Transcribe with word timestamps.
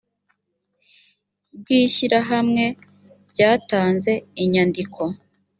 bw 1.57 1.67
ishyirahamwe 1.81 2.65
byatanze 3.31 4.11
inyandiko 4.43 5.01